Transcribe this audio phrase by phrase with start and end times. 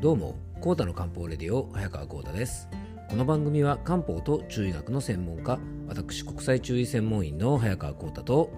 [0.00, 2.70] どうも、コータの漢方レディオ早川コータです。
[3.10, 8.50] この番組は漢方と中医学の専門家、私国際中医専門員の早川コータと、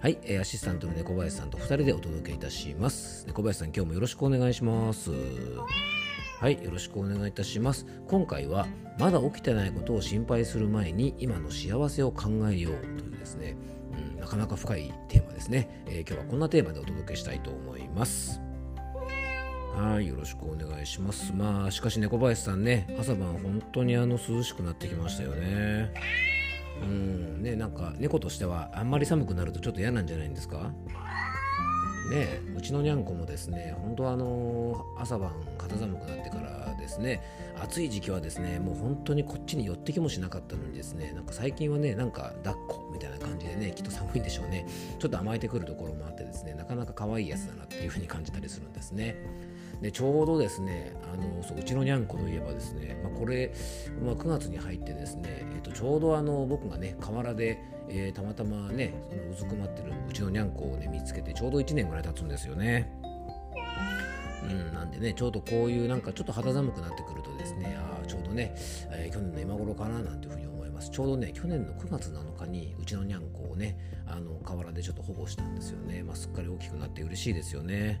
[0.00, 3.26] はい、えーアシスタントの猫林さんと2人でお届けいたします。
[3.26, 5.10] 猫林さん、今日もよろしくお願いします。
[6.38, 7.84] はい、よろしくお願いいたします。
[8.08, 8.66] 今回は、
[8.98, 13.58] まだ起きてないことを心配する前に、今の幸せを考えようというですね、
[14.14, 18.40] うん、なかなか深いテーマですね、えー今日はこんなテーマでお届けしたいと思います。
[19.76, 21.32] はい、よろしくお願いします。
[21.34, 25.92] まあ、しかし猫林さんね、朝晩本当にあの涼しくなってきましたよね。
[26.82, 30.70] うん、ね、なんか猫としてはあんまり寒くなるとちょっと嫌なんじゃないんですか？
[32.10, 37.22] ねうちのにゃんこもですね、本当はあの朝晩肌寒くなってからですね、
[37.62, 44.66] 暑い時期はですね、もう本当にこっちに寄ってきもしなかったのにですね、なんか最近はね、なんか抱っこみたいな感じでね、きっと寒いんでしょうね。
[44.98, 49.14] ちょっと甘えてくるところもあってですね、なかなか可愛いやつだなっていう風に感じたりするんですね。
[49.80, 53.52] でちょうどですねあのそううちのにゃんこといえばですね、まあ、これ、
[54.04, 62.92] まあ、9月に入ってですね、えー、とちょうどあの僕がね河原で、えーたまたまねそのうずくまってるうちのにゃんこをね見つけてちょうど1年ぐらい経つんですよね。
[64.42, 68.54] うん、なんでねちょうどこういうなんかちょっと肌寒くなってくるとですねあちょうどね、
[68.90, 70.90] えー去年の今頃かななんていうふうに思います。
[70.90, 78.00] ちょうどね去年の9月7日にうちのにゃんこをねあの河原でちょっと保護したんですよね、まあ、すっかり大きくなって嬉しいですよね。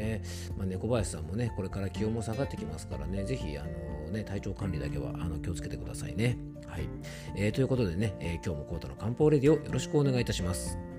[0.00, 0.22] ね、
[0.56, 3.64] まあ、猫林さんもねこれから気温も下がってきますからねぜひあ
[4.06, 6.38] のね体調管理だけはあの気をつけてくださいね。
[6.66, 6.88] はい、
[7.36, 10.89] えーということでね、えー今日もコータの漢方レディをよろしくお願いいたします。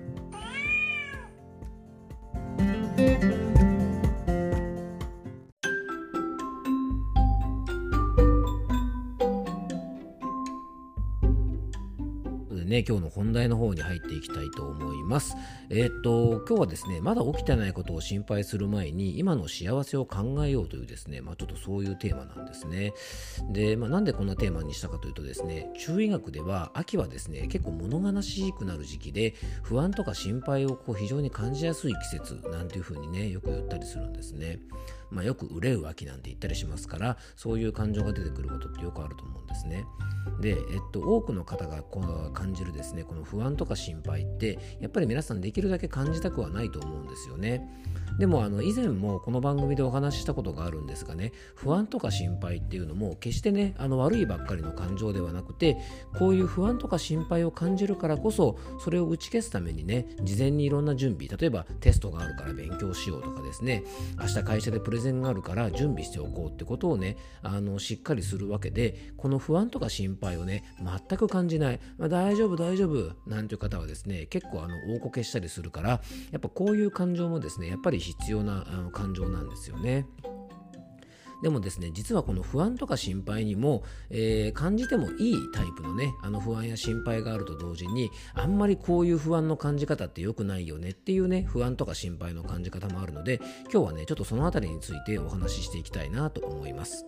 [12.72, 15.36] ね、今日の本題の方に入っていきたいと思います。
[15.68, 22.94] えーっと、今日はですね、まだ起きてないことを心配する前に、今の幸せを考えようというですね、まあ、ちょっとそういうテーマなんですね。
[23.50, 34.60] で、まあ、なんでこんなテーマにしたかというとですね、中医学では秋はですね、結構物悲しくなる時期で、不安とか心配をこう非常に感じやすい季節なんていうふうにね、よく言ったりするんですね。
[35.12, 39.84] まあ、よく憂う秋なんて言ったりしますから、そういう感情が出てくることってよくあると思うんですね。
[40.40, 40.56] で、えっ
[40.92, 47.68] と、多くの方がこう感じるですねこの不安とか心配ってやっぱり皆さんできるだけ感じたくはないと思うんですよね
[48.18, 55.78] でもあの以前もこの番組でお話ししたことがあるんですがね不安とか心配っていうのも決してねあの悪いばっかりの感情ではなくて
[56.18, 63.82] こういう不安とか心配を感じるからこそそれを打ち消すためにね事前にいろんな準備例えばテストがあるから勉強しようとかですね
[64.20, 75.90] 明日会社でプレゼンがあるから準備しておこうってことをねあのしっかりするわけでこの不安とか心配をね全く感じない、まあ、大丈夫大丈夫なんていう方はですね結構あの大こけしたりするから
[76.30, 80.06] やっぱこういう感情もですねやっぱり必要なあの感情なんですよね。
[81.42, 93.40] でもですね実はこの不安とか心配にも、えー感じてもいいタイプのねあの不安や心配があると同時にあんまりこういう不安の感じ方って良くないよねっていうね不安とか心配の感じ方もあるので
[93.72, 97.06] 今日はねちょっとそのあたりについてお話ししていきたいなと思います。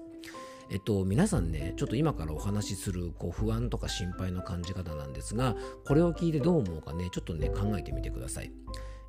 [0.70, 5.56] えっと、皆さんね、ちょっと今からお話しするこう不安とか心配の感じ方なんですが、
[5.86, 8.50] これを聞いてどう思うかね、ちょっとね、考えてみてください。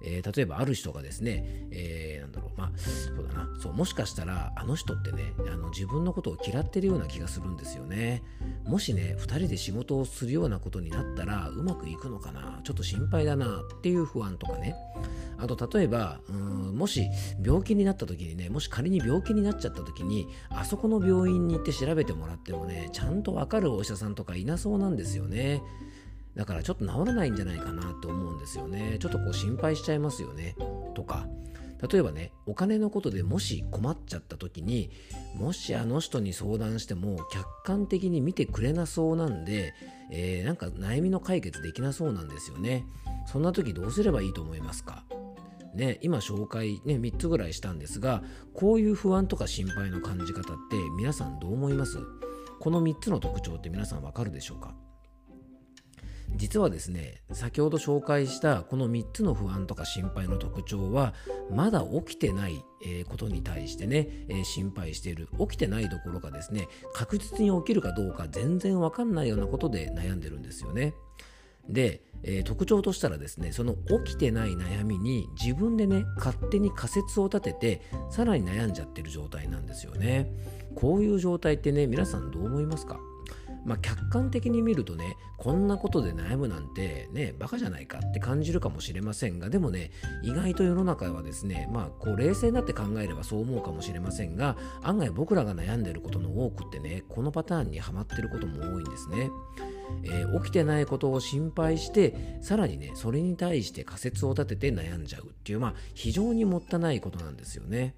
[0.04, 8.24] えー例えばある人がですね、えーなんだろう、まあ、そうだな、そう、もしかしたら、あの人ってね、あの自分のことを嫌ってるような気がするんですよね。
[8.66, 14.76] もしね、二人で仕事をするようなことになったら、うまくいくのかな、ちょっと心配だなっていう不安とかね。
[15.38, 17.10] あと、例えば、うんもし
[17.44, 25.62] 病気になった時にね、もし仮に病気になっちゃった時に、あそこの病院に行って調べてもらってもね、ちゃんとわかるお医者さんとかいなそうなんですよね。
[26.36, 28.98] だからちょっと治らないんじゃないかなって思うんですよね。
[29.00, 30.56] ちょっとこう心配しちゃいますよね。
[30.94, 31.28] とか、
[31.92, 34.90] 例えばね、お金のことでもし困っちゃった時に、
[35.36, 39.74] もしあの人に相談しても客観的に見てくれなそうなんで、
[40.12, 42.86] えーなんか悩みの解決できなそうなんですよね。
[43.26, 45.04] そんな時どうすればいいと思いますか？
[45.74, 48.24] ね、今紹介、ね、3つぐらいしたんですが
[48.54, 51.98] こういう不安とか心配の感じ方って皆さんどう思います？
[52.60, 54.74] この3つの特徴って皆さんわかるでしょうか？
[56.38, 61.14] 実はですね先ほど紹介したこの3つの不安とか心配の特徴は
[61.52, 62.64] まだ起きてない、
[63.10, 70.94] ことに対してね、心配している起きてないどころかですね確実に起きるかどうか全然わかんないようなことで悩んでるんですよね。
[71.68, 73.74] で、え特徴としたらですねその
[74.06, 80.32] 起きてない悩みに自分でね勝手に仮説を立ててさらに悩んじゃってる状態なんですよね。
[80.76, 83.00] こういう状態ってね皆さんどう思いますか？
[83.66, 89.92] まあ、客観的に見るとねこんなことで悩むなんてねバカじゃないかって感じるかもしれませんがでもね
[90.24, 99.30] 意外と世の中はですねまあこう冷静になって考えればそう思うかもしれませんが案外僕らが悩んでることの多くってねこのパターンにはまってることも多いんですね。
[100.04, 107.96] えー、起きてないことを心配してさらにねそれに対して仮説を立てて悩んじゃうっていうまあ非常にもったいないことなんですよね。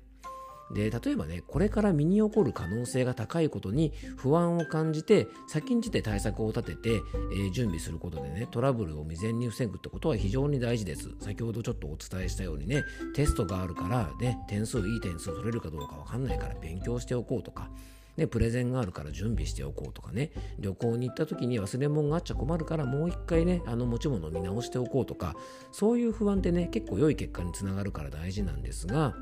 [0.73, 11.09] で例えばねこれから身に起こる可能性が高いことに不安を感じて先んじて対策を立てて、えー、準備することでねトラブルを未然に防ぐってことは非常に大事です。
[11.19, 12.83] 先ほどちょっとお伝えしたようにね
[13.15, 17.69] テストがあるからね点数いい点数取れるかどうかわかんないから勉強しておこうとか
[18.17, 25.35] ね、プレゼンがあるから準備しておこうとかね旅行に行った時に忘れ物があっちゃ困るからもう一回ねあの持ち物を見直しておこうとか
[25.71, 29.13] そういう不安ってね結構良い結果につながるから大事なんですが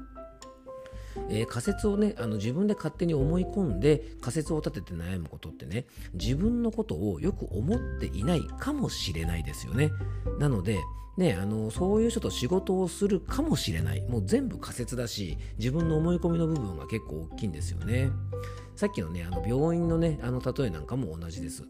[1.30, 9.92] えー、仮説をねあの自分で勝手に思い込んで仮説を立てて悩むことってね自分のことをよく思っていないかもしれないですよね。
[10.40, 10.80] なので
[11.18, 14.02] ね、あのそういう人と仕事をするかもしれない。
[14.02, 18.10] もう全部仮説だし自分の思い込みの部分が結構大きいんですよね。
[18.76, 21.64] さっきのねあの病院のねあの例えなんかも同じです。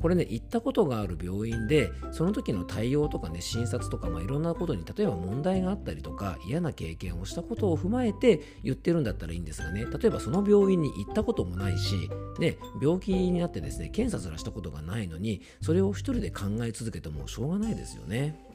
[0.00, 18.49] これね行ったことがある病院でその時の対応とかね診察とか、まあ、いろんなことに例えば問題があったりとか嫌な経験をしたことを踏まえて言ってるんだったらいいんですがね例えばその病院に行ったこともないし、ね、病気になってですね検査すらしたことがないのにそれを1人で考え続けてもしょうがないですよね。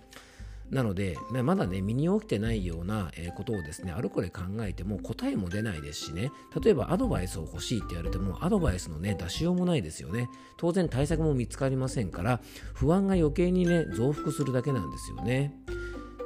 [0.72, 6.32] なので、まだね、身に起きてないようなことをですね、あるこれ考えても答えも出ないですしね、
[6.62, 10.30] 例えばアドバイスを欲しいって言われても、アドバイスのね、出しようもないですよね。
[10.58, 12.42] 当然対策も見つかりませんから、
[12.74, 15.54] 不安が余計にね、増幅するだけなんですよね。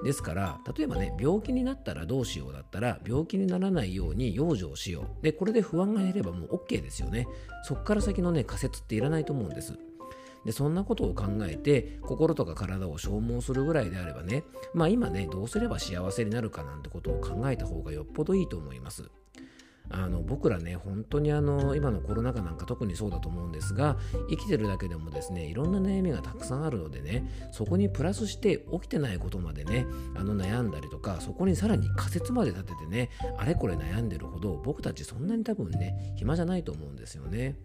[0.03, 7.27] ですから例えばね病気になったらどうしようだったら病気にならないように養生しようでこれで不安が減ればもう OK ですよね
[7.63, 9.77] そっから先のね仮説っていらないと思うんです
[10.45, 14.43] でそんなことを考えて心とか体を消耗するぐらいであればね
[14.73, 19.09] まあ今ねどうすれば幸せになるかなんてことを考えた方がよっぽどいいと思います
[19.91, 23.97] あの僕らね本当にあの今のコロナ禍なんか特にそうだと思うんですが
[24.29, 37.57] 生きてるだけでもですねいろんな悩みがたくさんあるのでねそこにプラスして起きてないことまでねあの悩んだりとかそこにさらに仮説まで立ててねあれこれ悩んでるほど僕たちそんなに多分ね暇じゃないと思うんですよね。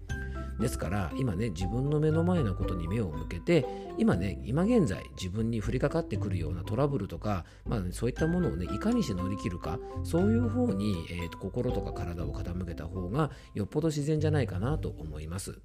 [0.61, 3.67] ですから今ね自分の目の前のことに目を向けて
[3.99, 15.61] 今ね今現在自分に降りかかってくるようなトラブルとか、まあ、そういったものをねいかにして乗り切るかそういう方に、えーと心とか体を傾けた方がよっぽど自然じゃないかなと思います。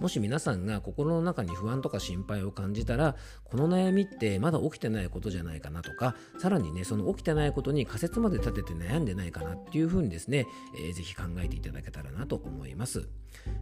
[0.00, 10.46] もし皆さんが心の中に不安とか心配を感じたらこの悩みってまだ起きてないことじゃないかなとかさらにねその起きてないことに仮説まで立てて悩んでないかなっていうふうにですね、
[10.76, 13.08] えー、ぜひ考えていただけたらなと思います。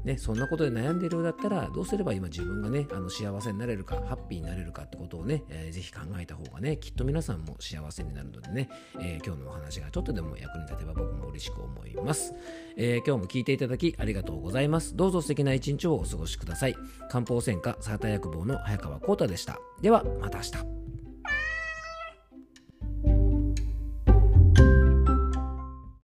[0.05, 8.69] ね、そんなことで悩んでいるようだったらどうすれば今自分がねあの幸せになれるかハッピーになれるかってことをね、えー、ぜひ考えた方がねきっと皆さんも幸せになるのでね、
[9.01, 12.35] えー、今日のお話がちょっとでも役に立てば僕も嬉しく思います、
[12.77, 14.97] えー、今日も聞いていただきありがとうございます。
[14.97, 16.77] どうぞ素敵な一日をお過ごしください。
[17.11, 19.59] 漢方専科サーター薬房の早川浩太でした。
[19.81, 20.82] ではまた明日。